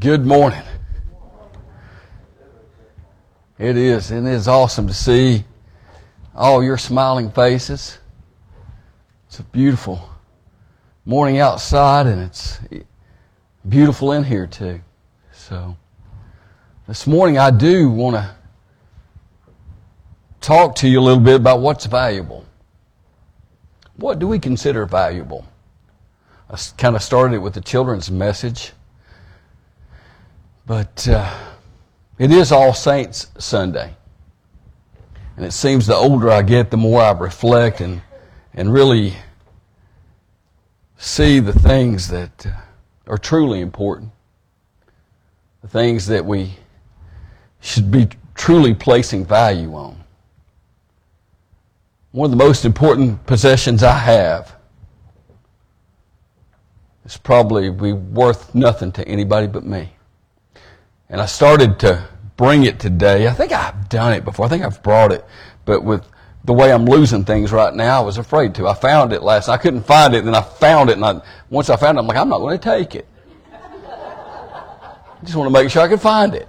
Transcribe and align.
Good 0.00 0.24
morning. 0.24 0.62
It 3.58 3.76
is, 3.76 4.10
and 4.10 4.26
it 4.26 4.30
is 4.30 4.48
awesome 4.48 4.86
to 4.86 4.94
see 4.94 5.44
all 6.34 6.64
your 6.64 6.78
smiling 6.78 7.30
faces. 7.30 7.98
It's 9.26 9.40
a 9.40 9.42
beautiful 9.42 10.08
morning 11.04 11.38
outside, 11.38 12.06
and 12.06 12.22
it's 12.22 12.60
beautiful 13.68 14.12
in 14.12 14.24
here 14.24 14.46
too. 14.46 14.80
So, 15.34 15.76
this 16.88 17.06
morning 17.06 17.36
I 17.36 17.50
do 17.50 17.90
want 17.90 18.16
to 18.16 18.34
talk 20.40 20.76
to 20.76 20.88
you 20.88 20.98
a 20.98 21.02
little 21.02 21.22
bit 21.22 21.36
about 21.36 21.60
what's 21.60 21.84
valuable. 21.84 22.46
What 23.96 24.18
do 24.18 24.26
we 24.26 24.38
consider 24.38 24.86
valuable? 24.86 25.46
I 26.48 26.56
kind 26.78 26.96
of 26.96 27.02
started 27.02 27.34
it 27.34 27.40
with 27.40 27.52
the 27.52 27.60
children's 27.60 28.10
message. 28.10 28.72
But 30.70 31.08
uh, 31.08 31.36
it 32.16 32.30
is 32.30 32.52
All 32.52 32.72
Saints 32.72 33.26
Sunday. 33.38 33.96
And 35.36 35.44
it 35.44 35.50
seems 35.50 35.88
the 35.88 35.96
older 35.96 36.30
I 36.30 36.42
get, 36.42 36.70
the 36.70 36.76
more 36.76 37.02
I 37.02 37.10
reflect 37.10 37.80
and, 37.80 38.02
and 38.54 38.72
really 38.72 39.14
see 40.96 41.40
the 41.40 41.52
things 41.52 42.06
that 42.10 42.46
uh, 42.46 42.52
are 43.08 43.18
truly 43.18 43.62
important. 43.62 44.12
The 45.62 45.66
things 45.66 46.06
that 46.06 46.24
we 46.24 46.52
should 47.58 47.90
be 47.90 48.08
truly 48.36 48.72
placing 48.72 49.26
value 49.26 49.74
on. 49.74 50.04
One 52.12 52.26
of 52.26 52.38
the 52.38 52.44
most 52.44 52.64
important 52.64 53.26
possessions 53.26 53.82
I 53.82 53.98
have 53.98 54.54
is 57.04 57.16
probably 57.16 57.70
be 57.70 57.92
worth 57.92 58.54
nothing 58.54 58.92
to 58.92 59.08
anybody 59.08 59.48
but 59.48 59.66
me. 59.66 59.94
And 61.10 61.20
I 61.20 61.26
started 61.26 61.80
to 61.80 62.08
bring 62.36 62.62
it 62.62 62.78
today. 62.78 63.26
I 63.26 63.32
think 63.32 63.52
I've 63.52 63.88
done 63.88 64.12
it 64.12 64.24
before. 64.24 64.46
I 64.46 64.48
think 64.48 64.64
I've 64.64 64.82
brought 64.82 65.12
it. 65.12 65.24
But 65.64 65.84
with 65.84 66.04
the 66.44 66.52
way 66.52 66.72
I'm 66.72 66.86
losing 66.86 67.24
things 67.24 67.52
right 67.52 67.74
now, 67.74 68.00
I 68.00 68.04
was 68.04 68.16
afraid 68.16 68.54
to. 68.54 68.68
I 68.68 68.74
found 68.74 69.12
it 69.12 69.22
last. 69.22 69.48
I 69.48 69.56
couldn't 69.56 69.82
find 69.82 70.14
it, 70.14 70.18
and 70.18 70.28
then 70.28 70.34
I 70.34 70.40
found 70.40 70.88
it, 70.88 70.94
and 70.94 71.04
I, 71.04 71.20
once 71.50 71.68
I 71.68 71.76
found 71.76 71.98
it, 71.98 72.00
I'm 72.00 72.06
like, 72.06 72.16
I'm 72.16 72.28
not 72.28 72.38
going 72.38 72.58
to 72.58 72.64
take 72.64 72.94
it. 72.94 73.06
I 73.52 75.24
just 75.24 75.36
want 75.36 75.48
to 75.48 75.52
make 75.52 75.68
sure 75.68 75.82
I 75.82 75.88
can 75.88 75.98
find 75.98 76.34
it. 76.34 76.48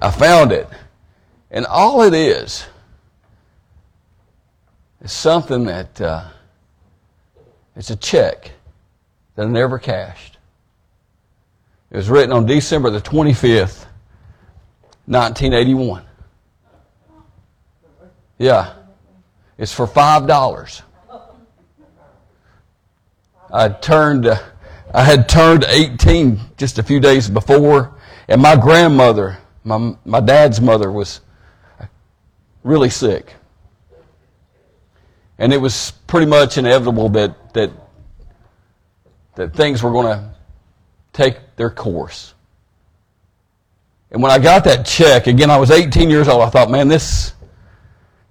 I 0.00 0.10
found 0.10 0.52
it. 0.52 0.68
And 1.50 1.66
all 1.66 2.02
it 2.02 2.14
is 2.14 2.66
is 5.02 5.12
something 5.12 5.64
that 5.64 6.00
uh, 6.00 6.28
it's 7.76 7.90
a 7.90 7.96
check 7.96 8.52
that 9.34 9.46
I 9.46 9.50
never 9.50 9.78
cashed. 9.78 10.37
It 11.90 11.96
was 11.96 12.10
written 12.10 12.32
on 12.32 12.44
December 12.44 12.90
the 12.90 13.00
25th, 13.00 13.86
1981. 15.06 16.04
Yeah. 18.36 18.74
It's 19.56 19.72
for 19.72 19.86
$5. 19.86 20.82
I 23.50 23.68
turned, 23.70 24.26
uh, 24.26 24.38
I 24.92 25.02
had 25.02 25.28
turned 25.28 25.64
18 25.64 26.38
just 26.58 26.78
a 26.78 26.82
few 26.82 27.00
days 27.00 27.28
before, 27.28 27.94
and 28.28 28.42
my 28.42 28.54
grandmother, 28.54 29.38
my, 29.64 29.96
my 30.04 30.20
dad's 30.20 30.60
mother, 30.60 30.92
was 30.92 31.20
really 32.62 32.90
sick. 32.90 33.32
And 35.38 35.52
it 35.52 35.60
was 35.60 35.92
pretty 36.06 36.26
much 36.26 36.58
inevitable 36.58 37.08
that, 37.10 37.54
that, 37.54 37.70
that 39.36 39.54
things 39.54 39.82
were 39.82 39.90
going 39.90 40.18
to 40.18 40.37
take 41.18 41.56
their 41.56 41.70
course. 41.70 42.34
And 44.10 44.22
when 44.22 44.30
I 44.30 44.38
got 44.38 44.64
that 44.64 44.86
check, 44.86 45.26
again, 45.26 45.50
I 45.50 45.58
was 45.58 45.70
18 45.70 46.08
years 46.08 46.28
old, 46.28 46.42
I 46.42 46.48
thought, 46.48 46.70
man, 46.70 46.86
this 46.86 47.34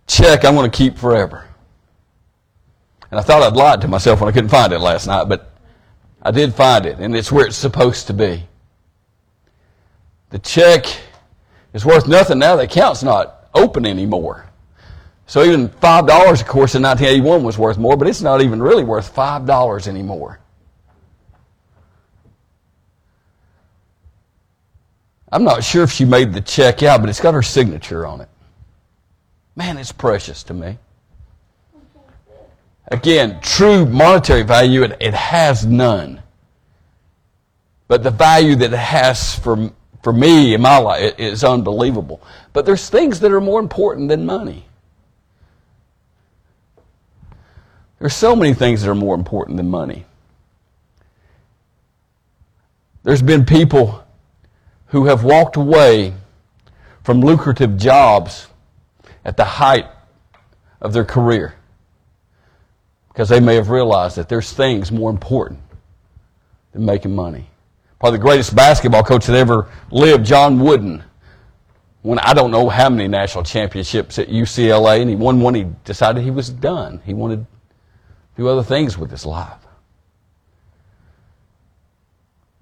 check 0.08 0.46
I'm 0.46 0.56
going 0.56 0.72
to 0.72 0.76
keep 0.76 0.98
forever. 0.98 1.46
And 3.12 3.20
I 3.20 3.24
thought 3.24 3.44
I'd 3.44 3.58
lied 3.58 3.82
to 3.82 3.88
myself 3.88 4.22
when 4.22 4.30
I 4.30 4.32
couldn't 4.32 4.50
find 4.50 4.72
it 4.72 4.80
last 4.80 5.06
night, 5.06 5.26
but 5.26 5.52
I 6.22 6.32
did 6.32 6.54
find 6.56 6.86
it, 6.86 6.98
and 7.00 7.16
it's 7.16 7.32
where 7.32 7.46
it's 7.46 7.58
supposed 7.58 8.08
to 8.08 8.14
be. 8.14 8.48
The 10.30 10.40
check 10.40 10.86
is 11.74 11.86
worth 11.86 12.08
nothing 12.08 12.40
now. 12.40 12.56
The 12.56 12.64
account's 12.64 13.04
not 13.04 13.50
open 13.54 13.86
anymore. 13.86 14.46
So 15.26 15.44
even 15.44 15.68
$5, 15.68 16.42
of 16.42 16.48
course, 16.48 16.76
in 16.76 16.84
1981 16.84 17.44
was 17.44 17.58
worth 17.58 17.78
more, 17.78 17.98
but 17.98 18.08
it's 18.08 18.22
not 18.22 18.42
even 18.42 18.62
really 18.62 18.84
worth 18.84 19.14
$5 19.14 19.88
anymore. 19.88 20.40
I'm 25.32 25.44
not 25.44 25.64
sure 25.64 25.84
if 25.84 25.92
she 25.92 26.06
made 26.06 26.34
the 26.34 26.42
check 26.42 26.84
out, 26.84 27.02
but 27.02 27.10
it's 27.10 27.20
got 27.20 27.34
her 27.34 27.44
signature 27.44 28.06
on 28.06 28.22
it. 28.22 28.30
Man, 29.56 29.78
it's 29.78 29.92
precious 29.92 30.44
to 30.44 30.54
me. 30.54 30.78
Again, 32.90 33.40
true 33.42 33.86
monetary 33.86 34.44
value, 34.44 34.84
it, 34.84 34.98
it 35.02 35.14
has 35.14 35.66
none. 35.66 36.22
But 37.90 38.04
the 38.04 38.12
value 38.12 38.56
that 38.56 38.72
it 38.72 38.78
has 38.78 39.36
for, 39.36 39.72
for 40.04 40.14
me 40.14 40.54
in 40.54 40.62
my 40.62 40.78
life 40.78 41.16
is 41.18 41.44
unbelievable. 41.44 42.22
But 42.54 42.66
there's 42.66 42.90
things 42.90 43.20
that 43.20 43.32
are 43.32 43.42
more 43.42 43.60
important 43.60 44.08
than 44.08 44.26
money. 44.26 44.66
There's 48.00 48.16
so 48.16 48.36
many 48.36 48.54
things 48.54 48.84
that 48.84 48.90
are 48.90 48.96
more 48.96 49.16
important 49.16 49.58
than 49.58 49.70
money. 49.70 50.06
There's 53.04 53.22
been 53.22 53.44
people 53.46 54.04
who 54.88 55.06
have 55.06 55.24
walked 55.24 55.56
away 55.56 56.14
from 57.04 57.22
lucrative 57.22 57.78
jobs 57.78 58.48
at 59.24 59.38
the 59.38 59.44
height 59.44 59.88
of 60.82 60.94
their 60.94 61.06
career 61.06 61.56
because 63.10 63.30
they 63.30 63.40
may 63.40 63.56
have 63.56 63.70
realized 63.70 64.16
that 64.16 64.30
there's 64.30 64.52
things 64.54 64.92
more 64.92 65.10
important 65.10 65.60
than 66.72 66.86
making 66.86 67.16
money. 67.16 67.50
Probably 68.00 68.20
the 68.20 68.24
greatest 68.24 68.56
basketball 68.56 69.04
coach 69.04 69.26
that 69.26 69.36
ever 69.36 69.70
lived, 69.90 70.24
John 70.24 70.60
Wooden, 70.60 71.04
won 72.04 72.20
I 72.20 72.36
don't 72.36 72.52
know 72.52 72.70
how 72.70 72.90
many 72.90 73.08
national 73.08 73.44
championships 73.44 74.20
at 74.20 74.30
UCLA, 74.30 75.02
and 75.02 75.10
he 75.10 75.16
won 75.16 75.42
one. 75.42 75.56
He 75.56 75.66
decided 75.84 76.24
he 76.24 76.32
was 76.32 76.50
done. 76.50 77.02
He 77.06 77.16
wanted 77.16 77.38
to 77.38 77.48
do 78.38 78.48
other 78.48 78.64
things 78.64 78.98
with 78.98 79.10
his 79.10 79.26
life. 79.26 79.66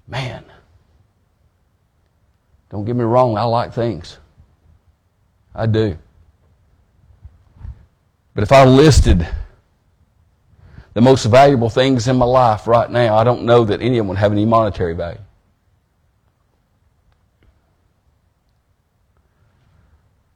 Man, 0.07 0.45
don't 2.75 2.83
get 2.83 2.97
me 2.97 3.05
wrong, 3.05 3.37
I 3.37 3.43
like 3.43 3.73
things. 3.73 4.17
I 5.55 5.65
do. 5.65 5.97
But 8.33 8.43
if 8.43 8.51
I 8.51 8.65
listed 8.65 9.25
the 10.93 10.99
most 10.99 11.23
valuable 11.23 11.69
things 11.69 12.09
in 12.09 12.17
my 12.17 12.25
life 12.25 12.67
right 12.67 12.91
now, 12.91 13.15
I 13.15 13.23
don't 13.23 13.43
know 13.43 13.63
that 13.63 13.81
any 13.81 13.97
of 13.97 14.01
them 14.01 14.09
would 14.09 14.17
have 14.17 14.33
any 14.33 14.43
monetary 14.43 14.93
value. 14.93 15.21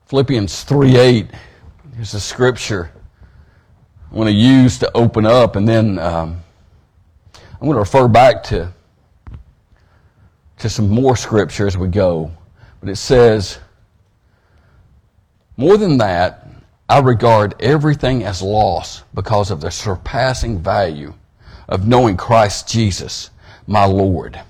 Philippians 0.06 0.64
3 0.64 0.96
8 0.96 1.28
is 2.00 2.14
a 2.14 2.22
scripture 2.22 2.90
I 4.10 4.16
want 4.16 4.30
to 4.30 4.34
use 4.34 4.80
to 4.80 4.90
open 4.96 5.26
up, 5.26 5.58
and 5.58 5.68
then 5.68 6.00
um, 6.00 6.42
I'm 7.36 7.68
going 7.68 7.74
to 7.74 7.80
refer 7.80 8.08
back 8.08 8.44
to 8.44 8.74
to 10.60 10.70
some 10.70 10.90
more 10.90 11.16
scripture 11.16 11.68
as 11.68 11.78
we 11.78 11.88
go. 11.88 12.32
But 12.80 12.90
it 12.90 12.98
says, 12.98 13.60
More 15.58 15.78
than 15.78 15.98
that, 15.98 16.48
I 16.88 17.00
regard 17.00 17.56
everything 17.62 18.24
as 18.24 18.42
loss 18.42 19.04
because 19.14 19.52
of 19.52 19.62
the 19.62 19.72
surpassing 19.72 20.60
value 20.60 21.14
of 21.68 21.88
knowing 21.88 22.18
Christ 22.18 22.68
Jesus, 22.68 23.30
my 23.68 23.86
Lord. 23.86 24.42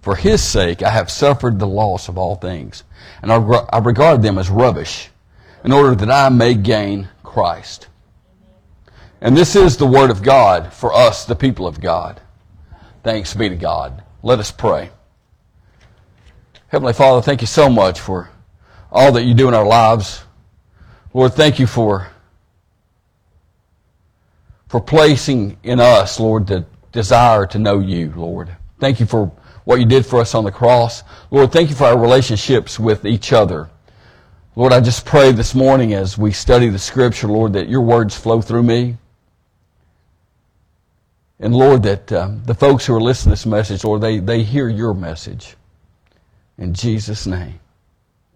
For 0.00 0.16
his 0.16 0.42
sake, 0.42 0.82
I 0.82 0.90
have 0.90 1.10
suffered 1.10 1.58
the 1.58 1.66
loss 1.66 2.08
of 2.08 2.16
all 2.16 2.36
things, 2.36 2.84
and 3.20 3.30
I 3.30 3.78
regard 3.78 4.22
them 4.22 4.38
as 4.38 4.48
rubbish, 4.48 5.10
in 5.64 5.72
order 5.72 5.94
that 5.94 6.10
I 6.10 6.30
may 6.30 6.54
gain 6.54 7.08
Christ. 7.22 7.88
And 9.20 9.36
this 9.36 9.54
is 9.56 9.76
the 9.76 9.86
word 9.86 10.10
of 10.10 10.22
God 10.22 10.72
for 10.72 10.94
us, 10.94 11.24
the 11.24 11.36
people 11.36 11.66
of 11.66 11.80
God. 11.80 12.20
Thanks 13.02 13.34
be 13.34 13.48
to 13.48 13.56
God. 13.56 14.02
Let 14.22 14.38
us 14.38 14.50
pray. 14.50 14.90
Heavenly 16.68 16.92
Father, 16.92 17.22
thank 17.22 17.40
you 17.40 17.46
so 17.46 17.70
much 17.70 17.98
for 17.98 18.28
all 18.92 19.12
that 19.12 19.22
you 19.22 19.32
do 19.32 19.48
in 19.48 19.54
our 19.54 19.66
lives. 19.66 20.22
Lord, 21.14 21.32
thank 21.32 21.58
you 21.58 21.66
for, 21.66 22.08
for 24.68 24.78
placing 24.78 25.56
in 25.62 25.80
us, 25.80 26.20
Lord, 26.20 26.46
the 26.46 26.66
desire 26.92 27.46
to 27.46 27.58
know 27.58 27.78
you, 27.78 28.12
Lord. 28.14 28.54
Thank 28.80 29.00
you 29.00 29.06
for 29.06 29.32
what 29.64 29.80
you 29.80 29.86
did 29.86 30.04
for 30.04 30.20
us 30.20 30.34
on 30.34 30.44
the 30.44 30.52
cross. 30.52 31.02
Lord, 31.30 31.52
thank 31.52 31.70
you 31.70 31.74
for 31.74 31.84
our 31.84 31.98
relationships 31.98 32.78
with 32.78 33.06
each 33.06 33.32
other. 33.32 33.70
Lord, 34.54 34.74
I 34.74 34.80
just 34.80 35.06
pray 35.06 35.32
this 35.32 35.54
morning 35.54 35.94
as 35.94 36.18
we 36.18 36.32
study 36.32 36.68
the 36.68 36.78
scripture, 36.78 37.28
Lord, 37.28 37.54
that 37.54 37.70
your 37.70 37.80
words 37.80 38.14
flow 38.14 38.42
through 38.42 38.64
me. 38.64 38.98
And 41.40 41.54
Lord, 41.54 41.82
that 41.84 42.12
um, 42.12 42.42
the 42.44 42.54
folks 42.54 42.84
who 42.84 42.94
are 42.94 43.00
listening 43.00 43.30
to 43.30 43.38
this 43.38 43.46
message, 43.46 43.84
Lord, 43.84 44.02
they, 44.02 44.18
they 44.18 44.42
hear 44.42 44.68
your 44.68 44.92
message. 44.92 45.54
In 46.58 46.74
Jesus' 46.74 47.26
name, 47.26 47.60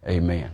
amen. 0.09 0.51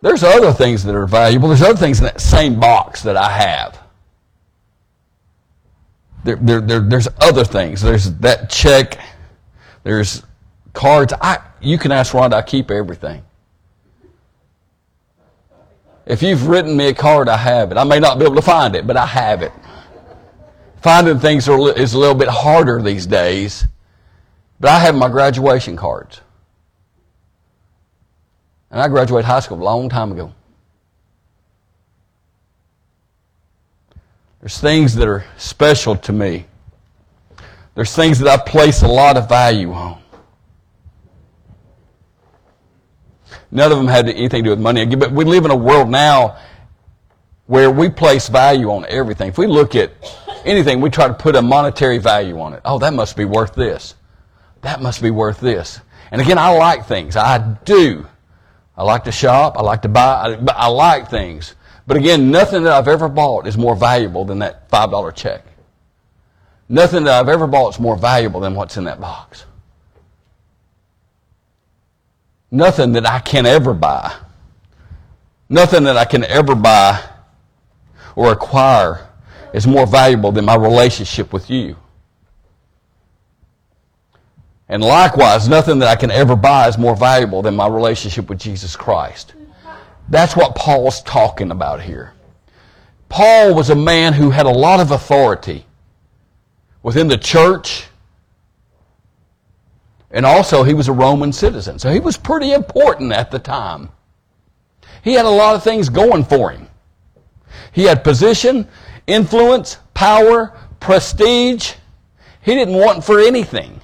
There's 0.00 0.22
other 0.22 0.52
things 0.52 0.82
that 0.84 0.94
are 0.94 1.06
valuable. 1.06 1.48
There's 1.48 1.62
other 1.62 1.76
things 1.76 1.98
in 1.98 2.04
that 2.04 2.20
same 2.20 2.58
box 2.58 3.02
that 3.02 3.16
I 3.16 3.30
have. 3.30 3.78
There, 6.24 6.36
there, 6.36 6.60
there, 6.60 6.80
there's 6.80 7.08
other 7.20 7.44
things. 7.44 7.82
There's 7.82 8.10
that 8.16 8.48
check. 8.48 8.98
There's 9.82 10.22
cards. 10.72 11.12
I, 11.20 11.38
you 11.60 11.78
can 11.78 11.92
ask 11.92 12.12
Rhonda, 12.12 12.34
I 12.34 12.42
keep 12.42 12.70
everything. 12.70 13.22
If 16.06 16.22
you've 16.22 16.48
written 16.48 16.76
me 16.76 16.88
a 16.88 16.94
card, 16.94 17.28
I 17.28 17.36
have 17.36 17.70
it. 17.70 17.78
I 17.78 17.84
may 17.84 18.00
not 18.00 18.18
be 18.18 18.24
able 18.24 18.36
to 18.36 18.42
find 18.42 18.74
it, 18.74 18.86
but 18.86 18.96
I 18.96 19.06
have 19.06 19.42
it. 19.42 19.52
Finding 20.82 21.18
things 21.18 21.48
are, 21.48 21.72
is 21.76 21.92
a 21.94 21.98
little 21.98 22.14
bit 22.14 22.28
harder 22.28 22.82
these 22.82 23.06
days, 23.06 23.66
but 24.60 24.70
I 24.70 24.78
have 24.78 24.94
my 24.94 25.08
graduation 25.08 25.74
cards. 25.74 26.20
And 28.70 28.80
I 28.80 28.86
graduated 28.88 29.24
high 29.24 29.40
school 29.40 29.60
a 29.60 29.64
long 29.64 29.88
time 29.88 30.12
ago. 30.12 30.32
There's 34.40 34.58
things 34.58 34.94
that 34.94 35.08
are 35.08 35.24
special 35.38 35.96
to 35.96 36.12
me. 36.12 36.46
There's 37.74 37.94
things 37.94 38.18
that 38.20 38.28
I 38.28 38.42
place 38.42 38.82
a 38.82 38.88
lot 38.88 39.16
of 39.16 39.28
value 39.28 39.72
on. 39.72 40.00
None 43.50 43.72
of 43.72 43.78
them 43.78 43.88
had 43.88 44.08
anything 44.08 44.44
to 44.44 44.48
do 44.48 44.50
with 44.50 44.60
money. 44.60 44.84
But 44.86 45.10
we 45.10 45.24
live 45.24 45.44
in 45.44 45.50
a 45.50 45.56
world 45.56 45.88
now 45.88 46.38
where 47.46 47.70
we 47.70 47.88
place 47.88 48.28
value 48.28 48.70
on 48.70 48.86
everything. 48.88 49.28
If 49.28 49.38
we 49.38 49.46
look 49.46 49.74
at 49.74 49.90
anything, 50.44 50.80
we 50.80 50.88
try 50.88 51.08
to 51.08 51.14
put 51.14 51.34
a 51.34 51.42
monetary 51.42 51.98
value 51.98 52.40
on 52.40 52.52
it. 52.52 52.60
Oh, 52.64 52.78
that 52.78 52.94
must 52.94 53.16
be 53.16 53.24
worth 53.24 53.54
this. 53.54 53.94
That 54.62 54.82
must 54.82 55.02
be 55.02 55.10
worth 55.10 55.40
this. 55.40 55.80
And 56.10 56.20
again, 56.20 56.38
I 56.38 56.50
like 56.56 56.86
things. 56.86 57.16
I 57.16 57.38
do. 57.64 58.06
I 58.76 58.82
like 58.82 59.04
to 59.04 59.12
shop. 59.12 59.56
I 59.56 59.62
like 59.62 59.82
to 59.82 59.88
buy. 59.88 60.36
I, 60.48 60.52
I 60.54 60.66
like 60.66 61.08
things. 61.08 61.54
But 61.86 61.96
again, 61.96 62.30
nothing 62.30 62.64
that 62.64 62.72
I've 62.72 62.88
ever 62.88 63.08
bought 63.08 63.46
is 63.46 63.56
more 63.56 63.74
valuable 63.74 64.24
than 64.24 64.38
that 64.40 64.68
$5 64.70 65.14
check. 65.14 65.44
Nothing 66.68 67.04
that 67.04 67.20
I've 67.20 67.28
ever 67.28 67.46
bought 67.46 67.74
is 67.74 67.80
more 67.80 67.96
valuable 67.96 68.40
than 68.40 68.54
what's 68.54 68.76
in 68.76 68.84
that 68.84 69.00
box. 69.00 69.44
Nothing 72.50 72.92
that 72.92 73.06
I 73.06 73.18
can 73.18 73.46
ever 73.46 73.74
buy. 73.74 74.14
Nothing 75.48 75.84
that 75.84 75.96
I 75.96 76.04
can 76.04 76.24
ever 76.24 76.54
buy 76.54 77.02
or 78.14 78.32
acquire 78.32 79.08
is 79.52 79.66
more 79.66 79.86
valuable 79.86 80.30
than 80.30 80.44
my 80.44 80.54
relationship 80.54 81.32
with 81.32 81.50
you. 81.50 81.76
And 84.70 84.82
likewise, 84.82 85.48
nothing 85.48 85.80
that 85.80 85.88
I 85.88 85.96
can 85.96 86.10
ever 86.10 86.34
buy 86.34 86.68
is 86.68 86.78
more 86.78 86.96
valuable 86.96 87.42
than 87.42 87.54
my 87.54 87.66
relationship 87.66 88.30
with 88.30 88.38
Jesus 88.38 88.74
Christ. 88.74 89.34
That's 90.08 90.34
what 90.34 90.54
Paul's 90.54 91.02
talking 91.02 91.50
about 91.50 91.82
here. 91.82 92.14
Paul 93.10 93.54
was 93.54 93.68
a 93.68 93.74
man 93.74 94.14
who 94.14 94.30
had 94.30 94.46
a 94.46 94.50
lot 94.50 94.80
of 94.80 94.92
authority 94.92 95.66
within 96.82 97.08
the 97.08 97.18
church 97.18 97.90
and 100.10 100.26
also, 100.26 100.64
he 100.64 100.74
was 100.74 100.88
a 100.88 100.92
Roman 100.92 101.32
citizen. 101.32 101.78
So 101.78 101.92
he 101.92 102.00
was 102.00 102.16
pretty 102.16 102.52
important 102.52 103.12
at 103.12 103.30
the 103.30 103.38
time. 103.38 103.90
He 105.02 105.14
had 105.14 105.24
a 105.24 105.30
lot 105.30 105.54
of 105.54 105.62
things 105.62 105.88
going 105.88 106.24
for 106.24 106.50
him. 106.50 106.68
He 107.72 107.84
had 107.84 108.02
position, 108.02 108.66
influence, 109.06 109.78
power, 109.94 110.58
prestige. 110.80 111.74
He 112.42 112.54
didn't 112.54 112.74
want 112.74 113.04
for 113.04 113.20
anything. 113.20 113.80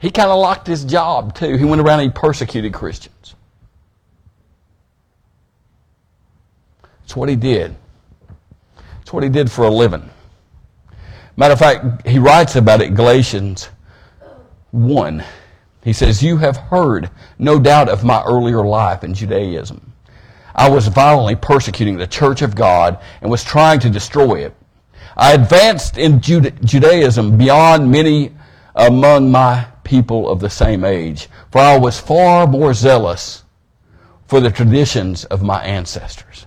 He 0.00 0.10
kind 0.10 0.30
of 0.30 0.38
locked 0.38 0.66
his 0.66 0.84
job 0.84 1.34
too. 1.34 1.56
He 1.56 1.64
went 1.64 1.80
around 1.80 2.00
and 2.00 2.12
he 2.12 2.18
persecuted 2.18 2.72
Christians. 2.72 3.34
That's 7.00 7.16
what 7.16 7.28
he 7.28 7.36
did. 7.36 7.74
That's 8.98 9.12
what 9.12 9.22
he 9.22 9.28
did 9.28 9.50
for 9.50 9.64
a 9.64 9.70
living. 9.70 10.08
Matter 11.36 11.52
of 11.52 11.58
fact, 11.58 12.06
he 12.06 12.18
writes 12.18 12.56
about 12.56 12.82
it 12.82 12.94
Galatians 12.94 13.70
1. 14.72 15.24
He 15.82 15.92
says, 15.92 16.22
You 16.22 16.36
have 16.36 16.56
heard, 16.56 17.10
no 17.38 17.58
doubt, 17.58 17.88
of 17.88 18.04
my 18.04 18.22
earlier 18.24 18.64
life 18.64 19.04
in 19.04 19.14
Judaism. 19.14 19.92
I 20.54 20.68
was 20.68 20.88
violently 20.88 21.36
persecuting 21.36 21.96
the 21.96 22.06
church 22.06 22.42
of 22.42 22.54
God 22.54 22.98
and 23.22 23.30
was 23.30 23.44
trying 23.44 23.80
to 23.80 23.90
destroy 23.90 24.44
it. 24.44 24.54
I 25.16 25.32
advanced 25.32 25.96
in 25.96 26.20
Judaism 26.20 27.38
beyond 27.38 27.90
many 27.90 28.32
among 28.74 29.30
my 29.30 29.66
people 29.88 30.28
of 30.28 30.38
the 30.38 30.50
same 30.50 30.84
age, 30.84 31.28
for 31.50 31.62
I 31.62 31.78
was 31.78 31.98
far 31.98 32.46
more 32.46 32.74
zealous 32.74 33.44
for 34.26 34.38
the 34.38 34.50
traditions 34.50 35.24
of 35.24 35.42
my 35.42 35.64
ancestors. 35.64 36.46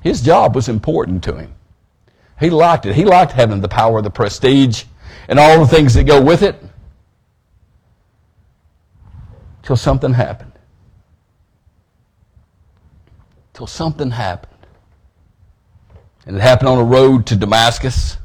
His 0.00 0.20
job 0.20 0.56
was 0.56 0.68
important 0.68 1.22
to 1.24 1.36
him. 1.36 1.54
He 2.40 2.50
liked 2.50 2.84
it. 2.84 2.96
He 2.96 3.04
liked 3.04 3.30
having 3.30 3.60
the 3.60 3.68
power, 3.68 4.02
the 4.02 4.10
prestige, 4.10 4.84
and 5.28 5.38
all 5.38 5.60
the 5.60 5.68
things 5.68 5.94
that 5.94 6.04
go 6.04 6.20
with 6.20 6.42
it. 6.42 6.60
Till 9.62 9.76
something 9.76 10.14
happened. 10.14 10.52
Till 13.54 13.68
something 13.68 14.10
happened. 14.10 14.66
And 16.26 16.36
it 16.36 16.42
happened 16.42 16.68
on 16.68 16.78
a 16.78 16.84
road 16.84 17.26
to 17.26 17.36
Damascus. 17.36 18.16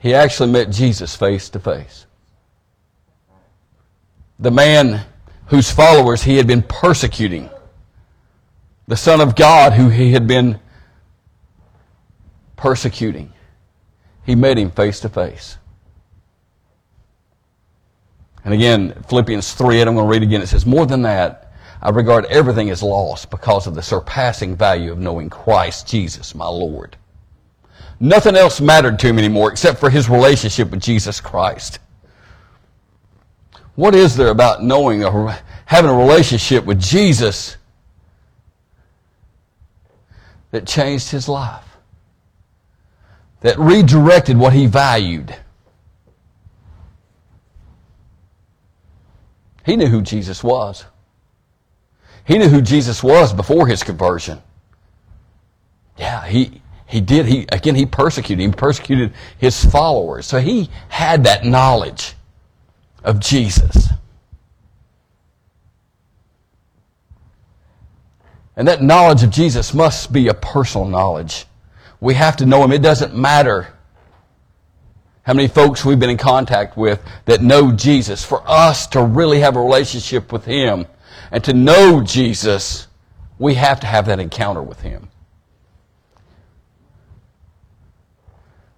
He 0.00 0.14
actually 0.14 0.50
met 0.50 0.70
Jesus 0.70 1.14
face 1.14 1.50
to 1.50 1.60
face. 1.60 2.06
The 4.38 4.50
man 4.50 5.04
whose 5.46 5.70
followers 5.70 6.22
he 6.22 6.36
had 6.36 6.46
been 6.46 6.62
persecuting. 6.62 7.50
The 8.88 8.96
Son 8.96 9.20
of 9.20 9.36
God 9.36 9.74
who 9.74 9.90
he 9.90 10.12
had 10.12 10.26
been 10.26 10.58
persecuting. 12.56 13.32
He 14.24 14.34
met 14.34 14.58
him 14.58 14.70
face 14.70 15.00
to 15.00 15.10
face. 15.10 15.58
And 18.42 18.54
again, 18.54 19.02
Philippians 19.08 19.52
3, 19.52 19.80
and 19.80 19.90
I'm 19.90 19.96
going 19.96 20.06
to 20.06 20.10
read 20.10 20.22
again. 20.22 20.40
It 20.40 20.46
says, 20.46 20.64
More 20.64 20.86
than 20.86 21.02
that, 21.02 21.52
I 21.82 21.90
regard 21.90 22.24
everything 22.26 22.70
as 22.70 22.82
lost 22.82 23.30
because 23.30 23.66
of 23.66 23.74
the 23.74 23.82
surpassing 23.82 24.56
value 24.56 24.92
of 24.92 24.98
knowing 24.98 25.28
Christ 25.28 25.86
Jesus, 25.86 26.34
my 26.34 26.48
Lord. 26.48 26.96
Nothing 28.00 28.34
else 28.34 28.60
mattered 28.60 28.98
to 29.00 29.08
him 29.08 29.18
anymore 29.18 29.52
except 29.52 29.78
for 29.78 29.90
his 29.90 30.08
relationship 30.08 30.70
with 30.70 30.80
Jesus 30.80 31.20
Christ. 31.20 31.78
What 33.74 33.94
is 33.94 34.16
there 34.16 34.28
about 34.28 34.64
knowing 34.64 35.04
or 35.04 35.36
having 35.66 35.90
a 35.90 35.94
relationship 35.94 36.64
with 36.64 36.80
Jesus 36.80 37.56
that 40.50 40.66
changed 40.66 41.10
his 41.10 41.28
life? 41.28 41.70
that 43.40 43.58
redirected 43.58 44.36
what 44.36 44.52
he 44.52 44.66
valued. 44.66 45.34
He 49.64 49.76
knew 49.76 49.86
who 49.86 50.02
Jesus 50.02 50.42
was. 50.44 50.84
He 52.24 52.38
knew 52.38 52.48
who 52.48 52.60
Jesus 52.60 53.02
was 53.02 53.32
before 53.32 53.66
his 53.66 53.82
conversion. 53.82 54.40
Yeah, 55.98 56.24
he, 56.26 56.59
he 56.90 57.00
did. 57.00 57.26
He, 57.26 57.46
again, 57.52 57.76
he 57.76 57.86
persecuted. 57.86 58.44
He 58.44 58.50
persecuted 58.52 59.12
his 59.38 59.64
followers. 59.64 60.26
So 60.26 60.40
he 60.40 60.68
had 60.88 61.24
that 61.24 61.44
knowledge 61.44 62.14
of 63.04 63.20
Jesus. 63.20 63.90
And 68.56 68.68
that 68.68 68.82
knowledge 68.82 69.22
of 69.22 69.30
Jesus 69.30 69.72
must 69.72 70.12
be 70.12 70.28
a 70.28 70.34
personal 70.34 70.86
knowledge. 70.86 71.46
We 72.00 72.14
have 72.14 72.36
to 72.38 72.46
know 72.46 72.62
Him. 72.64 72.72
It 72.72 72.82
doesn't 72.82 73.14
matter 73.14 73.68
how 75.22 75.32
many 75.32 75.48
folks 75.48 75.84
we've 75.84 76.00
been 76.00 76.10
in 76.10 76.18
contact 76.18 76.76
with 76.76 77.00
that 77.26 77.40
know 77.40 77.72
Jesus. 77.72 78.24
For 78.24 78.42
us 78.46 78.86
to 78.88 79.02
really 79.02 79.40
have 79.40 79.56
a 79.56 79.60
relationship 79.60 80.32
with 80.32 80.44
Him 80.44 80.86
and 81.30 81.42
to 81.44 81.52
know 81.52 82.02
Jesus, 82.02 82.88
we 83.38 83.54
have 83.54 83.80
to 83.80 83.86
have 83.86 84.06
that 84.06 84.18
encounter 84.18 84.62
with 84.62 84.80
Him. 84.80 85.08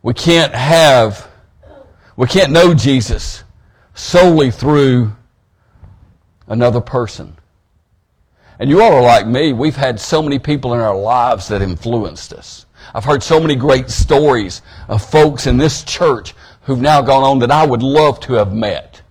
We 0.03 0.15
can't 0.15 0.55
have, 0.55 1.29
we 2.17 2.27
can't 2.27 2.53
know 2.53 2.75
Jesus 2.75 3.45
solely 3.95 4.51
through 4.51 5.13
another 6.49 6.81
person. 6.81 7.37
And 8.59 8.69
you 8.71 8.83
all 8.83 8.93
are 8.93 9.03
like 9.03 9.27
me. 9.27 9.53
We've 9.53 9.77
had 9.77 9.99
so 10.01 10.23
many 10.23 10.39
people 10.39 10.75
in 10.75 10.81
our 10.81 10.97
lives 10.97 11.49
that 11.49 11.63
influenced 11.63 12.33
us. 12.33 12.67
I've 12.95 13.05
heard 13.05 13.23
so 13.23 13.41
many 13.41 13.55
great 13.57 13.91
stories 13.91 14.63
of 14.89 15.05
folks 15.09 15.47
in 15.47 15.57
this 15.57 15.85
church 15.85 16.35
who've 16.63 16.81
now 16.81 17.01
gone 17.03 17.25
on 17.25 17.39
that 17.41 17.51
I 17.51 17.65
would 17.65 17.83
love 17.83 18.21
to 18.21 18.35
have 18.35 18.53
met. 18.53 19.03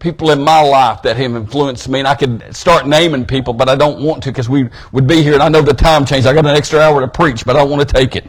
people 0.00 0.30
in 0.30 0.40
my 0.42 0.62
life 0.62 1.02
that 1.02 1.16
have 1.16 1.36
influenced 1.36 1.88
me, 1.88 2.00
and 2.00 2.08
I 2.08 2.14
could 2.14 2.56
start 2.56 2.86
naming 2.86 3.24
people, 3.26 3.52
but 3.52 3.68
I 3.68 3.76
don't 3.76 4.02
want 4.02 4.22
to 4.24 4.30
because 4.30 4.48
we 4.48 4.68
would 4.92 5.06
be 5.06 5.22
here, 5.22 5.34
and 5.34 5.42
I 5.42 5.48
know 5.48 5.62
the 5.62 5.74
time 5.74 6.04
changed. 6.04 6.26
I 6.26 6.32
got 6.32 6.46
an 6.46 6.56
extra 6.56 6.80
hour 6.80 7.00
to 7.00 7.08
preach, 7.08 7.44
but 7.44 7.54
I 7.54 7.60
don't 7.60 7.70
want 7.70 7.86
to 7.86 7.94
take 7.94 8.16
it. 8.16 8.24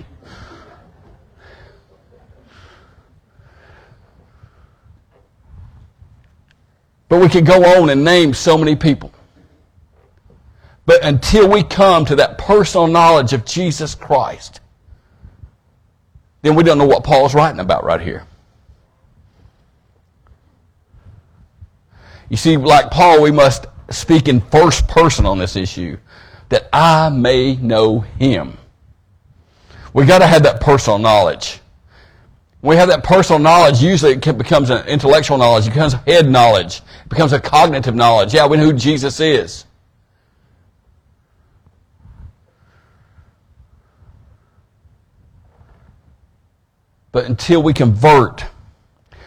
But 7.11 7.19
we 7.19 7.27
could 7.27 7.45
go 7.45 7.61
on 7.81 7.89
and 7.89 8.05
name 8.05 8.33
so 8.33 8.57
many 8.57 8.73
people. 8.73 9.11
But 10.85 11.03
until 11.03 11.49
we 11.49 11.61
come 11.61 12.05
to 12.05 12.15
that 12.15 12.37
personal 12.37 12.87
knowledge 12.87 13.33
of 13.33 13.43
Jesus 13.43 13.95
Christ, 13.95 14.61
then 16.41 16.55
we 16.55 16.63
don't 16.63 16.77
know 16.77 16.85
what 16.85 17.03
Paul's 17.03 17.35
writing 17.35 17.59
about 17.59 17.83
right 17.83 17.99
here. 17.99 18.25
You 22.29 22.37
see, 22.37 22.55
like 22.55 22.89
Paul, 22.91 23.21
we 23.21 23.31
must 23.31 23.65
speak 23.89 24.29
in 24.29 24.39
first 24.39 24.87
person 24.87 25.25
on 25.25 25.37
this 25.37 25.57
issue 25.57 25.97
that 26.47 26.69
I 26.71 27.09
may 27.09 27.57
know 27.57 27.99
him. 27.99 28.57
We 29.91 30.05
got 30.05 30.19
to 30.19 30.27
have 30.27 30.43
that 30.43 30.61
personal 30.61 30.97
knowledge. 30.97 31.60
When 32.61 32.75
we 32.75 32.79
have 32.79 32.89
that 32.89 33.03
personal 33.03 33.39
knowledge, 33.39 33.81
usually 33.81 34.11
it 34.11 34.37
becomes 34.37 34.69
an 34.69 34.87
intellectual 34.87 35.39
knowledge, 35.39 35.65
it 35.65 35.71
becomes 35.71 35.93
head 35.93 36.29
knowledge, 36.29 36.77
it 36.77 37.09
becomes 37.09 37.33
a 37.33 37.39
cognitive 37.39 37.95
knowledge. 37.95 38.35
Yeah, 38.35 38.45
we 38.45 38.57
know 38.57 38.65
who 38.65 38.73
Jesus 38.73 39.19
is. 39.19 39.65
But 47.11 47.25
until 47.25 47.61
we 47.63 47.73
convert 47.73 48.45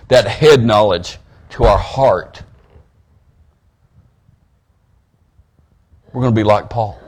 that 0.08 0.26
head 0.26 0.64
knowledge 0.64 1.18
to 1.50 1.64
our 1.64 1.76
heart, 1.76 2.42
we're 6.12 6.22
going 6.22 6.34
to 6.34 6.40
be 6.40 6.44
like 6.44 6.70
Paul. 6.70 7.00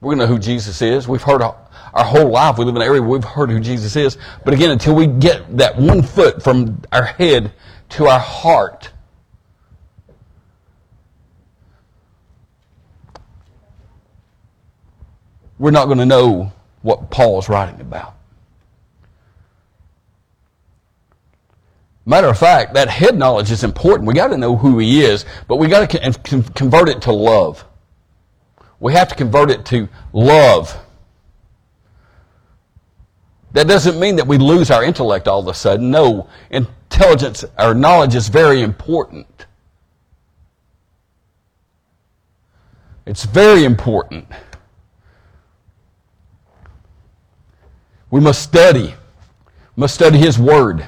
We're 0.00 0.14
going 0.14 0.18
to 0.20 0.26
know 0.26 0.32
who 0.32 0.38
Jesus 0.38 0.80
is. 0.82 1.06
We've 1.06 1.22
heard 1.22 1.42
our, 1.92 2.04
whole 2.04 2.30
life. 2.30 2.58
We 2.58 2.64
live 2.64 2.76
in 2.76 2.82
an 2.82 2.88
area 2.88 3.00
where 3.00 3.10
we've 3.10 3.24
heard 3.24 3.50
who 3.50 3.60
Jesus 3.60 3.96
is. 3.96 4.18
But 4.44 4.54
again, 4.54 4.70
until 4.70 4.94
we 4.94 5.06
get 5.06 5.56
that 5.56 5.76
one 5.76 6.02
foot 6.02 6.42
from 6.42 6.82
our 6.92 7.04
head 7.04 7.52
to 7.90 8.06
our 8.06 8.20
heart, 8.20 8.90
we're 15.58 15.70
not 15.70 15.86
going 15.86 15.98
to 15.98 16.06
know 16.06 16.52
what 16.82 17.10
Paul's 17.10 17.48
writing 17.48 17.80
about. 17.80 18.16
Matter 22.04 22.26
of 22.26 22.38
fact, 22.38 22.74
that 22.74 22.88
head 22.88 23.16
knowledge 23.16 23.52
is 23.52 23.62
important. 23.62 24.08
We 24.08 24.14
got 24.14 24.28
to 24.28 24.36
know 24.36 24.56
who 24.56 24.78
he 24.78 25.02
is, 25.02 25.24
but 25.46 25.56
we 25.56 25.68
got 25.68 25.88
to 25.88 26.42
convert 26.54 26.88
it 26.88 27.02
to 27.02 27.12
love. 27.12 27.64
We 28.80 28.94
have 28.94 29.08
to 29.08 29.14
convert 29.14 29.50
it 29.50 29.64
to 29.66 29.88
love. 30.12 30.76
That 33.52 33.68
doesn't 33.68 34.00
mean 34.00 34.16
that 34.16 34.26
we 34.26 34.38
lose 34.38 34.70
our 34.70 34.82
intellect 34.82 35.28
all 35.28 35.40
of 35.40 35.48
a 35.48 35.54
sudden. 35.54 35.90
No, 35.90 36.28
intelligence 36.50 37.44
or 37.58 37.74
knowledge 37.74 38.14
is 38.14 38.28
very 38.28 38.62
important. 38.62 39.46
It's 43.04 43.24
very 43.24 43.64
important. 43.64 44.26
We 48.10 48.20
must 48.20 48.42
study. 48.42 48.94
We 49.76 49.80
must 49.80 49.94
study 49.94 50.18
His 50.18 50.38
Word. 50.38 50.86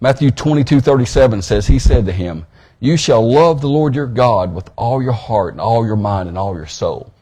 Matthew 0.00 0.30
22, 0.30 0.80
37 0.80 1.42
says, 1.42 1.66
He 1.66 1.78
said 1.78 2.06
to 2.06 2.12
him, 2.12 2.46
You 2.78 2.96
shall 2.96 3.28
love 3.28 3.60
the 3.60 3.68
Lord 3.68 3.94
your 3.94 4.06
God 4.06 4.54
with 4.54 4.70
all 4.76 5.02
your 5.02 5.12
heart 5.12 5.54
and 5.54 5.60
all 5.60 5.84
your 5.84 5.96
mind 5.96 6.28
and 6.28 6.38
all 6.38 6.54
your 6.54 6.66
soul. 6.66 7.12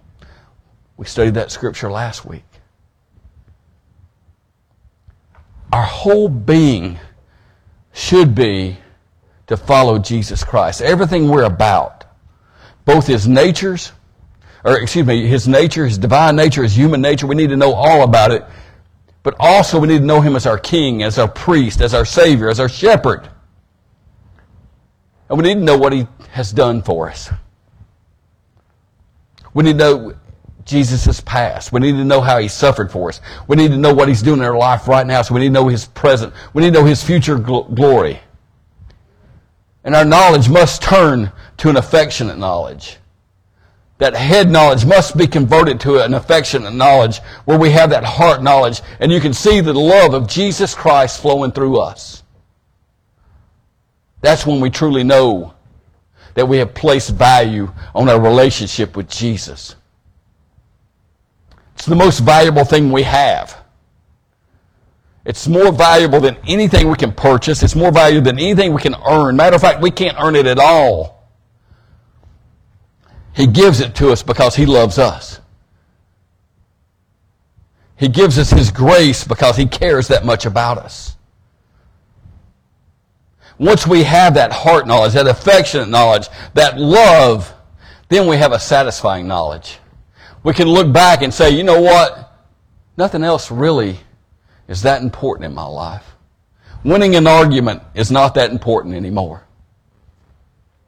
We 0.98 1.06
studied 1.06 1.34
that 1.34 1.50
scripture 1.50 1.90
last 1.90 2.24
week. 2.24 2.45
Our 5.72 5.84
whole 5.84 6.28
being 6.28 6.98
should 7.92 8.34
be 8.34 8.78
to 9.46 9.56
follow 9.56 9.98
Jesus 9.98 10.44
Christ. 10.44 10.82
Everything 10.82 11.28
we're 11.28 11.44
about, 11.44 12.04
both 12.84 13.06
His 13.06 13.26
natures, 13.26 13.92
or 14.64 14.78
excuse 14.78 15.06
me, 15.06 15.26
His 15.26 15.46
nature, 15.48 15.86
His 15.86 15.98
divine 15.98 16.36
nature, 16.36 16.62
His 16.62 16.76
human 16.76 17.00
nature, 17.00 17.26
we 17.26 17.34
need 17.34 17.50
to 17.50 17.56
know 17.56 17.72
all 17.72 18.02
about 18.02 18.30
it 18.30 18.44
but 19.26 19.34
also 19.40 19.80
we 19.80 19.88
need 19.88 19.98
to 19.98 20.04
know 20.04 20.20
him 20.20 20.36
as 20.36 20.46
our 20.46 20.56
king, 20.56 21.02
as 21.02 21.18
our 21.18 21.26
priest, 21.26 21.80
as 21.80 21.94
our 21.94 22.04
savior, 22.04 22.48
as 22.48 22.60
our 22.60 22.68
shepherd. 22.68 23.28
And 25.28 25.36
we 25.36 25.42
need 25.42 25.54
to 25.54 25.64
know 25.64 25.76
what 25.76 25.92
he 25.92 26.06
has 26.30 26.52
done 26.52 26.80
for 26.80 27.10
us. 27.10 27.28
We 29.52 29.64
need 29.64 29.72
to 29.72 29.78
know 29.78 30.14
Jesus' 30.66 31.20
past. 31.20 31.72
We 31.72 31.80
need 31.80 31.92
to 31.92 32.04
know 32.04 32.20
how 32.20 32.38
he 32.38 32.48
suffered 32.48 32.90
for 32.90 33.08
us. 33.08 33.20
We 33.48 33.56
need 33.56 33.70
to 33.70 33.78
know 33.78 33.94
what 33.94 34.08
he's 34.08 34.22
doing 34.22 34.40
in 34.40 34.44
our 34.44 34.56
life 34.56 34.86
right 34.88 35.06
now, 35.06 35.22
so 35.22 35.34
we 35.34 35.40
need 35.40 35.48
to 35.48 35.52
know 35.52 35.68
his 35.68 35.86
present. 35.86 36.34
We 36.52 36.62
need 36.62 36.74
to 36.74 36.80
know 36.80 36.86
his 36.86 37.02
future 37.02 37.38
gl- 37.38 37.74
glory. 37.74 38.20
And 39.84 39.94
our 39.94 40.04
knowledge 40.04 40.48
must 40.48 40.82
turn 40.82 41.32
to 41.58 41.70
an 41.70 41.76
affectionate 41.76 42.38
knowledge 42.38 42.98
that 43.98 44.14
head 44.14 44.50
knowledge 44.50 44.84
must 44.84 45.16
be 45.16 45.26
converted 45.26 45.80
to 45.80 46.04
an 46.04 46.14
affectionate 46.14 46.72
knowledge 46.72 47.18
where 47.46 47.58
we 47.58 47.70
have 47.70 47.90
that 47.90 48.04
heart 48.04 48.42
knowledge 48.42 48.82
and 49.00 49.10
you 49.10 49.20
can 49.20 49.32
see 49.32 49.60
the 49.60 49.72
love 49.72 50.12
of 50.12 50.28
Jesus 50.28 50.74
Christ 50.74 51.22
flowing 51.22 51.52
through 51.52 51.80
us. 51.80 52.22
That's 54.20 54.46
when 54.46 54.60
we 54.60 54.70
truly 54.70 55.04
know 55.04 55.54
that 56.34 56.46
we 56.46 56.58
have 56.58 56.74
placed 56.74 57.10
value 57.10 57.72
on 57.94 58.08
our 58.10 58.20
relationship 58.20 58.96
with 58.96 59.08
Jesus. 59.08 59.76
It's 61.76 61.84
the 61.86 61.94
most 61.94 62.20
valuable 62.20 62.64
thing 62.64 62.90
we 62.90 63.02
have. 63.02 63.62
It's 65.26 65.46
more 65.46 65.72
valuable 65.72 66.20
than 66.20 66.36
anything 66.46 66.88
we 66.88 66.96
can 66.96 67.12
purchase. 67.12 67.62
It's 67.62 67.74
more 67.74 67.92
valuable 67.92 68.24
than 68.24 68.38
anything 68.38 68.72
we 68.72 68.80
can 68.80 68.94
earn. 69.06 69.36
Matter 69.36 69.56
of 69.56 69.60
fact, 69.60 69.82
we 69.82 69.90
can't 69.90 70.16
earn 70.18 70.36
it 70.36 70.46
at 70.46 70.58
all. 70.58 71.28
He 73.34 73.46
gives 73.46 73.80
it 73.80 73.94
to 73.96 74.10
us 74.10 74.22
because 74.22 74.56
He 74.56 74.64
loves 74.64 74.98
us. 74.98 75.40
He 77.96 78.08
gives 78.08 78.38
us 78.38 78.50
His 78.50 78.70
grace 78.70 79.24
because 79.24 79.56
He 79.56 79.66
cares 79.66 80.08
that 80.08 80.24
much 80.24 80.46
about 80.46 80.78
us. 80.78 81.16
Once 83.58 83.86
we 83.86 84.04
have 84.04 84.34
that 84.34 84.52
heart 84.52 84.86
knowledge, 84.86 85.12
that 85.14 85.26
affectionate 85.26 85.88
knowledge, 85.88 86.28
that 86.54 86.78
love, 86.78 87.52
then 88.08 88.26
we 88.26 88.36
have 88.36 88.52
a 88.52 88.60
satisfying 88.60 89.26
knowledge. 89.26 89.78
We 90.46 90.54
can 90.54 90.68
look 90.68 90.92
back 90.92 91.22
and 91.22 91.34
say, 91.34 91.50
you 91.50 91.64
know 91.64 91.80
what? 91.80 92.32
Nothing 92.96 93.24
else 93.24 93.50
really 93.50 93.98
is 94.68 94.82
that 94.82 95.02
important 95.02 95.44
in 95.44 95.52
my 95.52 95.66
life. 95.66 96.14
Winning 96.84 97.16
an 97.16 97.26
argument 97.26 97.82
is 97.96 98.12
not 98.12 98.36
that 98.36 98.52
important 98.52 98.94
anymore. 98.94 99.42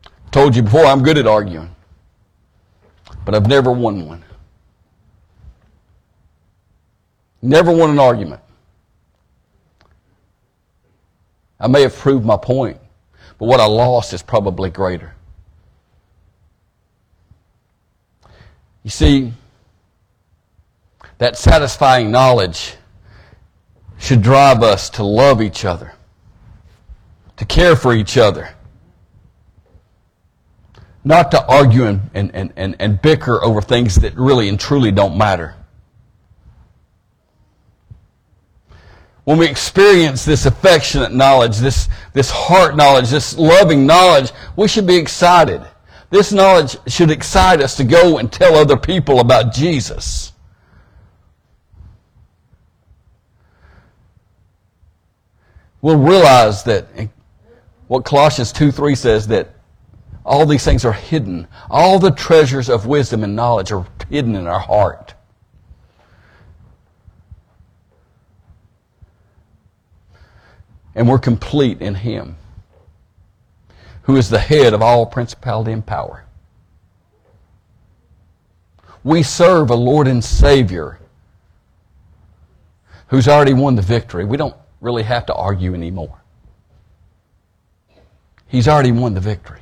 I 0.06 0.10
Told 0.30 0.54
you 0.54 0.62
before, 0.62 0.84
I'm 0.84 1.02
good 1.02 1.18
at 1.18 1.26
arguing 1.26 1.74
but 3.24 3.34
I've 3.34 3.48
never 3.48 3.72
won 3.72 4.06
one. 4.06 4.24
Never 7.42 7.70
won 7.72 7.90
an 7.90 7.98
argument. 7.98 8.40
I 11.58 11.66
may 11.66 11.82
have 11.82 11.96
proved 11.96 12.24
my 12.24 12.38
point, 12.38 12.78
but 13.38 13.46
what 13.46 13.58
I 13.58 13.66
lost 13.66 14.14
is 14.14 14.22
probably 14.22 14.70
greater. 14.70 15.14
You 18.84 18.90
see, 18.90 19.34
that 21.18 21.36
satisfying 21.36 22.10
knowledge 22.10 22.74
should 23.98 24.22
drive 24.22 24.62
us 24.62 24.90
to 24.90 25.02
love 25.02 25.42
each 25.42 25.64
other, 25.64 25.92
to 27.36 27.44
care 27.44 27.76
for 27.76 27.92
each 27.92 28.16
other, 28.16 28.50
not 31.04 31.30
to 31.32 31.44
argue 31.46 31.84
and, 31.84 32.00
and, 32.14 32.52
and, 32.56 32.76
and 32.78 33.02
bicker 33.02 33.42
over 33.44 33.60
things 33.60 33.96
that 33.96 34.14
really 34.14 34.48
and 34.48 34.60
truly 34.60 34.92
don't 34.92 35.18
matter. 35.18 35.54
When 39.24 39.36
we 39.36 39.46
experience 39.46 40.24
this 40.24 40.46
affectionate 40.46 41.12
knowledge, 41.12 41.58
this, 41.58 41.88
this 42.14 42.30
heart 42.30 42.76
knowledge, 42.76 43.10
this 43.10 43.36
loving 43.36 43.84
knowledge, 43.84 44.32
we 44.56 44.68
should 44.68 44.86
be 44.86 44.96
excited. 44.96 45.60
This 46.08 46.32
knowledge 46.32 46.78
should 46.86 47.10
excite 47.10 47.60
us 47.60 47.76
to 47.76 47.84
go 47.84 48.18
and 48.18 48.32
tell 48.32 48.54
other 48.54 48.76
people 48.76 49.20
about 49.20 49.52
Jesus. 49.52 50.32
We'll 55.80 55.98
realize 55.98 56.64
that 56.64 56.88
what 57.86 58.04
Colossians 58.04 58.52
2 58.52 58.72
3 58.72 58.94
says 58.94 59.28
that 59.28 59.54
all 60.24 60.44
these 60.44 60.64
things 60.64 60.84
are 60.84 60.92
hidden. 60.92 61.48
All 61.70 61.98
the 61.98 62.10
treasures 62.10 62.68
of 62.68 62.86
wisdom 62.86 63.24
and 63.24 63.34
knowledge 63.34 63.72
are 63.72 63.86
hidden 64.10 64.34
in 64.34 64.46
our 64.46 64.60
heart. 64.60 65.14
and 70.98 71.08
we're 71.08 71.16
complete 71.16 71.80
in 71.80 71.94
Him, 71.94 72.36
who 74.02 74.16
is 74.16 74.30
the 74.30 74.40
head 74.40 74.74
of 74.74 74.82
all 74.82 75.06
principality 75.06 75.70
and 75.70 75.86
power. 75.86 76.24
We 79.04 79.22
serve 79.22 79.70
a 79.70 79.76
Lord 79.76 80.08
and 80.08 80.24
Savior 80.24 80.98
who's 83.06 83.28
already 83.28 83.54
won 83.54 83.76
the 83.76 83.82
victory. 83.82 84.24
We 84.24 84.36
don't 84.36 84.56
really 84.80 85.02
have 85.02 85.26
to 85.26 85.34
argue 85.34 85.74
anymore. 85.74 86.22
He's 88.46 88.68
already 88.68 88.92
won 88.92 89.14
the 89.14 89.20
victory. 89.20 89.60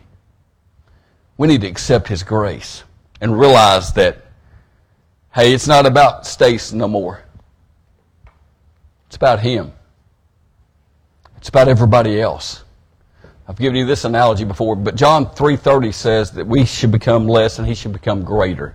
We 1.39 1.49
need 1.49 1.63
to 1.63 1.67
accept 1.67 2.09
His 2.09 2.23
grace 2.23 2.85
and 3.21 3.39
realize 3.39 3.93
that, 3.95 4.25
hey, 5.35 5.53
it's 5.53 5.67
not 5.67 5.87
about 5.87 6.27
Stace 6.27 6.73
no 6.73 6.89
more. 6.89 7.23
It's 9.07 9.17
about 9.17 9.41
Him. 9.41 9.73
It's 11.37 11.49
about 11.49 11.69
everybody 11.69 12.21
else. 12.21 12.63
I've 13.49 13.57
given 13.57 13.77
you 13.77 13.87
this 13.87 14.05
analogy 14.05 14.45
before, 14.45 14.75
but 14.75 14.97
John 14.97 15.27
3:30 15.27 15.95
says 15.95 16.31
that 16.33 16.47
we 16.47 16.65
should 16.65 16.91
become 16.91 17.29
less 17.29 17.59
and 17.59 17.69
he 17.69 17.75
should 17.75 17.93
become 17.93 18.25
greater. 18.25 18.75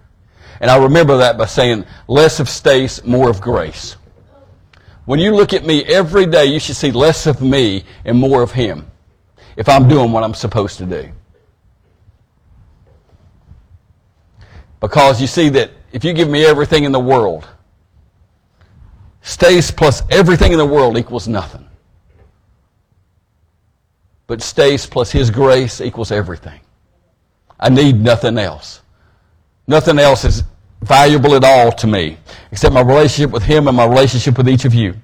And 0.61 0.71
I 0.71 0.77
remember 0.77 1.17
that 1.17 1.37
by 1.37 1.45
saying 1.45 1.85
less 2.07 2.39
of 2.39 2.47
Stace, 2.47 3.03
more 3.03 3.29
of 3.29 3.41
grace. 3.41 3.97
When 5.11 5.19
you 5.19 5.35
look 5.35 5.51
at 5.51 5.65
me 5.65 5.83
every 5.83 6.25
day, 6.25 6.45
you 6.45 6.57
should 6.57 6.77
see 6.77 6.93
less 6.93 7.27
of 7.27 7.41
me 7.41 7.83
and 8.05 8.17
more 8.17 8.41
of 8.41 8.53
him 8.53 8.89
if 9.57 9.67
I'm 9.67 9.89
doing 9.89 10.13
what 10.13 10.23
I'm 10.23 10.33
supposed 10.33 10.77
to 10.77 10.85
do. 10.85 11.11
Because 14.79 15.19
you 15.19 15.27
see 15.27 15.49
that 15.49 15.71
if 15.91 16.05
you 16.05 16.13
give 16.13 16.29
me 16.29 16.45
everything 16.45 16.85
in 16.85 16.93
the 16.93 16.99
world, 17.01 17.45
Stace 19.21 19.69
plus 19.69 20.01
everything 20.09 20.53
in 20.53 20.57
the 20.57 20.65
world 20.65 20.97
equals 20.97 21.27
nothing. 21.27 21.67
But 24.27 24.41
Stace 24.41 24.85
plus 24.85 25.11
His 25.11 25.29
grace 25.29 25.81
equals 25.81 26.13
everything. 26.13 26.61
I 27.59 27.67
need 27.67 27.99
nothing 27.99 28.37
else. 28.37 28.79
Nothing 29.67 29.99
else 29.99 30.23
is 30.23 30.43
valuable 30.81 31.35
at 31.35 31.43
all 31.43 31.71
to 31.71 31.87
me 31.87 32.17
except 32.51 32.73
my 32.73 32.81
relationship 32.81 33.31
with 33.31 33.43
Him 33.43 33.67
and 33.67 33.77
my 33.77 33.85
relationship 33.85 34.37
with 34.37 34.49
each 34.49 34.65
of 34.65 34.73
you. 34.73 34.95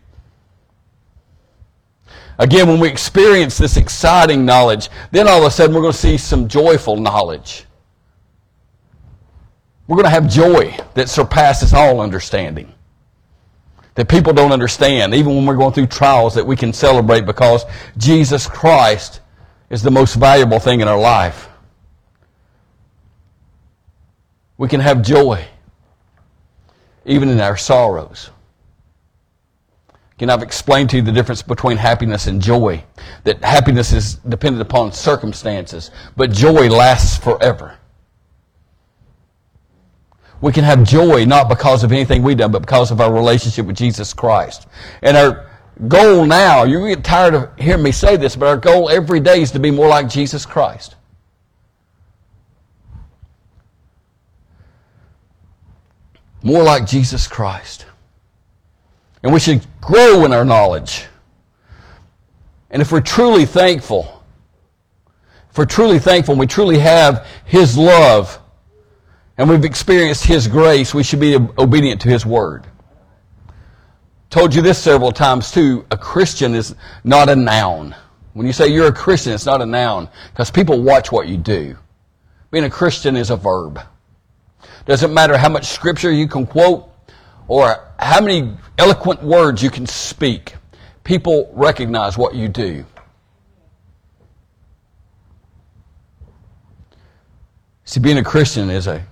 Again, 2.39 2.67
when 2.67 2.79
we 2.79 2.88
experience 2.88 3.57
this 3.57 3.77
exciting 3.77 4.46
knowledge, 4.46 4.89
then 5.12 5.27
all 5.27 5.39
of 5.41 5.48
a 5.48 5.51
sudden 5.51 5.75
we're 5.75 5.81
going 5.81 5.93
to 5.93 5.98
see 5.98 6.17
some 6.17 6.48
joyful 6.48 6.96
knowledge. 6.96 7.65
We're 9.88 9.96
going 9.96 10.05
to 10.05 10.12
have 10.12 10.29
joy 10.29 10.77
that 10.93 11.10
surpasses 11.10 11.74
all 11.74 12.01
understanding 12.01 12.74
that 13.96 14.07
people 14.07 14.31
don't 14.31 14.51
understand, 14.51 15.15
even 15.15 15.36
when 15.36 15.46
we're 15.48 15.55
going 15.55 15.74
through 15.74 15.88
trials 15.88 16.36
that 16.36 16.46
we 16.46 16.55
can 16.55 16.72
celebrate 16.72 17.25
because 17.25 17.65
Jesus 17.98 18.46
Christ 18.46 19.22
is 19.72 19.81
the 19.81 19.89
most 19.89 20.15
valuable 20.15 20.60
thing 20.60 20.81
in 20.81 20.88
our 20.88 21.00
life. 21.00 21.50
We 24.60 24.67
can 24.67 24.79
have 24.81 25.01
joy 25.01 25.48
even 27.07 27.29
in 27.29 27.39
our 27.39 27.57
sorrows. 27.57 28.29
Again, 30.17 30.29
I've 30.29 30.43
explained 30.43 30.89
to 30.91 30.97
you 30.97 31.01
the 31.03 31.11
difference 31.11 31.41
between 31.41 31.77
happiness 31.77 32.27
and 32.27 32.41
joy. 32.41 32.83
That 33.23 33.43
happiness 33.43 33.93
is 33.93 34.15
dependent 34.15 34.61
upon 34.61 34.91
circumstances, 34.91 35.91
but 36.15 36.31
joy 36.31 36.69
lasts 36.69 37.17
forever. 37.17 37.77
We 40.41 40.51
can 40.51 40.63
have 40.63 40.83
joy 40.83 41.25
not 41.25 41.49
because 41.49 41.83
of 41.83 41.91
anything 41.91 42.23
we've 42.23 42.37
done, 42.37 42.51
but 42.51 42.61
because 42.61 42.91
of 42.91 42.99
our 42.99 43.13
relationship 43.13 43.65
with 43.65 43.75
Jesus 43.75 44.13
Christ. 44.13 44.67
And 45.01 45.15
our 45.15 45.49
goal 45.87 46.25
now, 46.25 46.63
you 46.63 46.87
get 46.87 47.03
tired 47.03 47.33
of 47.33 47.49
hearing 47.57 47.83
me 47.83 47.91
say 47.91 48.17
this, 48.17 48.35
but 48.35 48.47
our 48.47 48.57
goal 48.57 48.89
every 48.89 49.19
day 49.19 49.41
is 49.41 49.51
to 49.51 49.59
be 49.59 49.71
more 49.71 49.87
like 49.87 50.09
Jesus 50.09 50.45
Christ. 50.45 50.96
More 56.47 56.63
like 56.63 56.87
Jesus 56.87 57.27
Christ. 57.27 57.85
And 59.21 59.33
we 59.33 59.39
should 59.41 59.67
grow 59.81 60.23
in 60.23 60.31
our 60.31 60.45
knowledge. 60.45 61.05
And 62.69 62.81
if 62.81 62.89
we're 62.89 63.01
truly 63.01 63.45
thankful, 63.45 64.23
if 65.49 65.57
we're 65.57 65.65
truly 65.65 65.99
thankful 65.99 66.31
and 66.31 66.39
we 66.39 66.47
truly 66.47 66.79
have 66.79 67.27
His 67.43 67.77
love, 67.77 68.39
and 69.38 69.49
we've 69.49 69.65
experienced 69.65 70.23
His 70.23 70.47
grace, 70.47 70.93
we 70.93 71.03
should 71.03 71.19
be 71.19 71.36
obedient 71.36 71.99
to 72.03 72.07
His 72.07 72.25
word. 72.25 72.65
Told 74.29 74.55
you 74.55 74.62
this 74.62 74.81
several 74.81 75.12
times 75.12 75.51
too. 75.51 75.86
A 75.91 75.97
Christian 75.97 76.55
is 76.55 76.75
not 77.03 77.27
a 77.27 77.36
noun. 77.36 77.93
When 78.31 78.47
you 78.47 78.53
say 78.53 78.69
you're 78.69 78.88
a 78.88 78.93
Christian, 78.93 79.33
it's 79.33 79.45
not 79.45 79.62
a 79.62 79.65
noun 79.65 80.07
because 80.31 80.49
people 80.49 80.81
watch 80.81 81.12
what 81.12 81.27
you 81.27 81.36
do. 81.36 81.75
Being 82.51 82.63
a 82.63 82.69
Christian 82.69 83.17
is 83.17 83.31
a 83.31 83.36
verb. 83.36 83.81
Doesn't 84.88 85.13
matter 85.13 85.38
how 85.38 85.50
much 85.50 85.67
scripture 85.67 86.12
you 86.12 86.28
can 86.28 86.47
quote 86.47 86.89
or 87.47 87.91
how 88.00 88.21
many 88.21 88.58
eloquent 88.78 89.21
words 89.21 89.62
you 89.62 89.69
can 89.69 89.86
speak. 89.86 90.56
People 91.04 91.52
recognize 91.54 92.17
what 92.17 92.34
you 92.34 92.47
do. 92.47 92.86
See, 97.86 98.00
being 98.00 98.17
a 98.17 98.23
Christian 98.23 98.69
is 98.69 98.88
a 98.88 99.06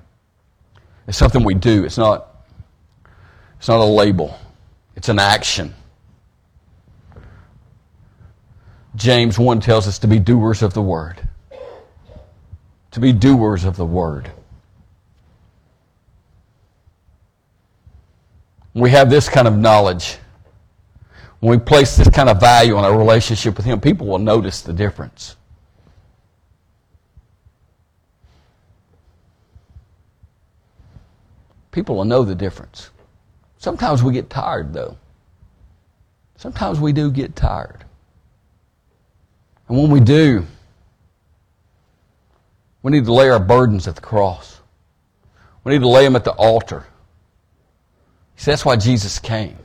it's 1.08 1.18
something 1.18 1.44
we 1.44 1.54
do. 1.54 1.84
It's 1.86 1.98
not, 1.98 2.46
it's 3.58 3.68
not 3.68 3.80
a 3.80 3.86
label. 3.86 4.38
It's 4.96 5.10
an 5.10 5.20
action. 5.20 5.74
James 8.96 9.38
1 9.38 9.60
tells 9.60 9.88
us 9.88 10.00
to 10.00 10.08
be 10.08 10.20
doers 10.20 10.64
of 10.64 10.74
the 10.74 10.82
word. 10.82 11.28
To 12.92 13.00
be 13.00 13.12
doers 13.12 13.66
of 13.66 13.76
the 13.76 13.86
word. 13.86 14.32
We 18.76 18.90
have 18.92 19.10
this 19.10 19.30
kind 19.30 19.48
of 19.48 19.58
knowledge, 19.58 20.18
when 21.40 21.58
we 21.58 21.64
place 21.64 21.96
this 21.96 22.10
kind 22.10 22.30
of 22.30 22.40
value 22.40 22.76
on 22.76 22.84
our 22.84 22.98
relationship 22.98 23.56
with 23.56 23.66
Him, 23.66 23.80
people 23.80 24.06
will 24.06 24.20
notice 24.20 24.62
the 24.62 24.74
difference. 24.74 25.38
People 31.72 31.96
will 31.96 32.06
know 32.06 32.24
the 32.24 32.36
difference. 32.36 32.90
Sometimes 33.58 34.04
we 34.04 34.14
get 34.14 34.30
tired, 34.30 34.74
though. 34.74 34.98
Sometimes 36.38 36.80
we 36.80 36.92
do 36.92 37.10
get 37.12 37.36
tired. 37.36 37.86
And 39.68 39.78
when 39.78 39.90
we 39.90 40.00
do, 40.00 40.46
we 42.84 42.92
need 42.92 43.06
to 43.06 43.14
lay 43.14 43.30
our 43.30 43.40
burdens 43.40 43.88
at 43.88 43.96
the 43.96 44.02
cross. 44.02 44.60
We 45.64 45.74
need 45.74 45.82
to 45.82 45.88
lay 45.88 46.04
them 46.04 46.16
at 46.16 46.24
the 46.24 46.34
altar. 46.34 46.86
That's 48.44 48.66
why 48.66 48.76
Jesus 48.76 49.18
came. 49.20 49.58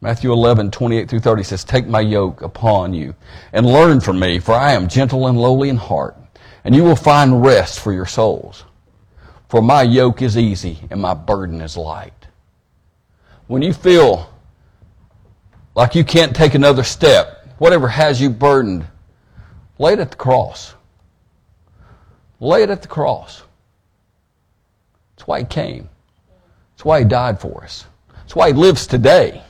Matthew 0.00 0.32
11, 0.32 0.70
28 0.70 1.08
through 1.08 1.20
30 1.20 1.42
says, 1.44 1.64
Take 1.64 1.86
my 1.86 2.00
yoke 2.00 2.42
upon 2.42 2.92
you 2.92 3.14
and 3.52 3.64
learn 3.64 4.00
from 4.00 4.18
me, 4.18 4.38
for 4.38 4.52
I 4.52 4.72
am 4.72 4.88
gentle 4.88 5.28
and 5.28 5.38
lowly 5.38 5.68
in 5.68 5.76
heart, 5.76 6.16
and 6.64 6.74
you 6.74 6.82
will 6.82 6.96
find 6.96 7.42
rest 7.42 7.80
for 7.80 7.92
your 7.92 8.06
souls. 8.06 8.64
For 9.48 9.62
my 9.62 9.82
yoke 9.82 10.22
is 10.22 10.36
easy 10.36 10.78
and 10.90 11.00
my 11.00 11.14
burden 11.14 11.60
is 11.60 11.76
light. 11.76 12.26
When 13.46 13.62
you 13.62 13.72
feel 13.72 14.32
like 15.74 15.94
you 15.94 16.04
can't 16.04 16.34
take 16.34 16.54
another 16.54 16.82
step, 16.82 17.46
whatever 17.58 17.86
has 17.86 18.20
you 18.20 18.30
burdened, 18.30 18.86
lay 19.78 19.92
it 19.92 19.98
at 20.00 20.10
the 20.10 20.16
cross. 20.16 20.74
Lay 22.40 22.62
it 22.62 22.70
at 22.70 22.82
the 22.82 22.88
cross. 22.88 23.42
That's 25.14 25.28
why 25.28 25.40
he 25.40 25.44
came. 25.44 25.88
That's 26.82 26.88
why 26.88 26.98
he 26.98 27.04
died 27.04 27.38
for 27.38 27.62
us. 27.62 27.86
That's 28.12 28.34
why 28.34 28.48
he 28.48 28.54
lives 28.54 28.88
today. 28.88 29.40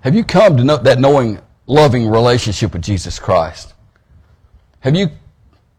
Have 0.00 0.16
you 0.16 0.24
come 0.24 0.56
to 0.56 0.64
know 0.64 0.78
that 0.78 0.98
knowing, 0.98 1.38
loving 1.68 2.08
relationship 2.08 2.72
with 2.72 2.82
Jesus 2.82 3.20
Christ? 3.20 3.72
Have 4.80 4.96
you 4.96 5.10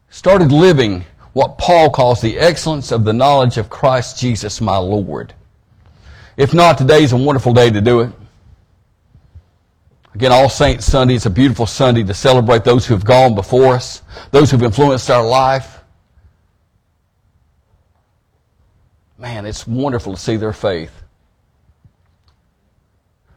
started 0.10 0.54
living 0.54 1.04
what 1.34 1.58
Paul 1.58 1.90
calls 1.90 2.22
the 2.22 2.40
excellence 2.40 2.94
of 2.94 3.04
the 3.04 3.12
knowledge 3.12 3.58
of 3.58 3.70
Christ 3.70 4.18
Jesus 4.18 4.62
my 4.62 4.78
Lord. 4.78 5.34
If 6.38 6.54
not, 6.54 6.78
today 6.78 7.04
is 7.04 7.12
a 7.12 7.18
wonderful 7.18 7.54
day 7.54 7.70
to 7.70 7.82
do 7.82 8.00
it. 8.00 8.14
Again, 10.16 10.32
All 10.32 10.48
Saints 10.48 10.86
Sunday 10.86 11.16
is 11.16 11.26
a 11.26 11.30
beautiful 11.30 11.66
Sunday 11.66 12.04
to 12.04 12.14
celebrate 12.14 12.64
those 12.64 12.86
who 12.86 12.94
have 12.94 13.04
gone 13.04 13.36
before 13.36 13.76
us, 13.76 14.04
those 14.32 14.52
who 14.52 14.56
have 14.56 14.64
influenced 14.64 15.12
our 15.12 15.28
life. 15.28 15.81
man, 19.22 19.46
it's 19.46 19.68
wonderful 19.68 20.16
to 20.16 20.20
see 20.20 20.36
their 20.36 20.52
faith. 20.52 21.04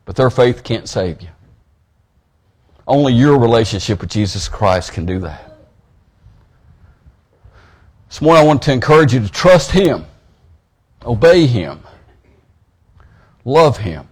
But 0.07 0.16
their 0.16 0.31
faith 0.31 0.64
can't 0.64 0.88
save 0.88 1.20
you. 1.20 1.29
Only 2.87 3.12
your 3.12 3.38
relationship 3.38 4.01
with 4.01 4.11
Jesus 4.11 4.49
Christ 4.49 4.92
can 4.92 5.05
do 5.05 5.18
that. 5.20 5.59
This 8.09 8.23
morning, 8.23 8.42
I 8.42 8.47
want 8.47 8.62
to 8.62 8.73
encourage 8.73 9.12
you 9.12 9.20
to 9.20 9.31
trust 9.31 9.70
Him, 9.70 10.07
obey 11.05 11.47
Him, 11.47 11.81
love 13.44 13.77
Him. 13.77 14.09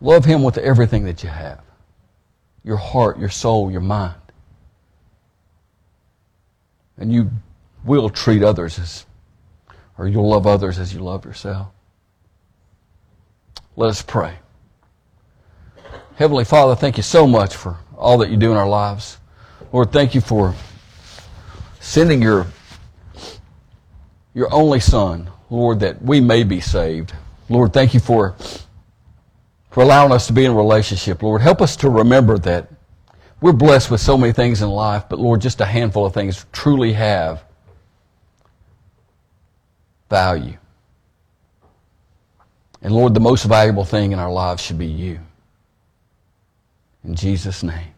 Love 0.00 0.24
Him 0.24 0.42
with 0.42 0.58
everything 0.58 1.04
that 1.04 1.22
you 1.22 1.30
have 1.30 1.60
your 2.62 2.76
heart, 2.76 3.18
your 3.18 3.28
soul, 3.28 3.70
your 3.70 3.80
mind. 3.80 4.14
And 6.98 7.12
you 7.12 7.30
will 7.86 8.10
treat 8.10 8.42
others 8.42 8.78
as, 8.78 9.06
or 9.96 10.08
you'll 10.08 10.28
love 10.28 10.46
others 10.46 10.78
as 10.78 10.92
you 10.92 11.00
love 11.00 11.24
yourself. 11.24 11.68
Let 13.76 13.90
us 13.90 14.02
pray. 14.02 14.38
Heavenly 16.16 16.44
Father, 16.44 16.74
thank 16.74 16.96
you 16.96 17.02
so 17.02 17.26
much 17.26 17.54
for 17.54 17.78
all 17.96 18.18
that 18.18 18.30
you 18.30 18.36
do 18.36 18.50
in 18.50 18.56
our 18.56 18.68
lives. 18.68 19.18
Lord, 19.72 19.92
thank 19.92 20.14
you 20.14 20.20
for 20.20 20.54
sending 21.78 22.22
your, 22.22 22.46
your 24.34 24.52
only 24.52 24.80
Son, 24.80 25.30
Lord, 25.50 25.80
that 25.80 26.02
we 26.02 26.20
may 26.20 26.42
be 26.42 26.60
saved. 26.60 27.12
Lord, 27.48 27.72
thank 27.72 27.94
you 27.94 28.00
for, 28.00 28.34
for 29.70 29.82
allowing 29.82 30.10
us 30.10 30.26
to 30.26 30.32
be 30.32 30.44
in 30.44 30.50
a 30.50 30.54
relationship. 30.54 31.22
Lord, 31.22 31.42
help 31.42 31.60
us 31.60 31.76
to 31.76 31.90
remember 31.90 32.38
that 32.38 32.72
we're 33.40 33.52
blessed 33.52 33.90
with 33.90 34.00
so 34.00 34.16
many 34.16 34.32
things 34.32 34.62
in 34.62 34.70
life, 34.70 35.04
but 35.08 35.18
Lord, 35.18 35.42
just 35.42 35.60
a 35.60 35.66
handful 35.66 36.06
of 36.06 36.14
things 36.14 36.46
truly 36.52 36.94
have 36.94 37.45
value. 40.08 40.56
And 42.82 42.94
Lord, 42.94 43.14
the 43.14 43.20
most 43.20 43.44
valuable 43.44 43.84
thing 43.84 44.12
in 44.12 44.18
our 44.18 44.30
lives 44.30 44.62
should 44.62 44.78
be 44.78 44.86
you. 44.86 45.18
In 47.04 47.14
Jesus' 47.14 47.62
name. 47.62 47.95